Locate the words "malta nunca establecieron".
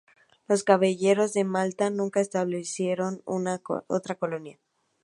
1.43-3.21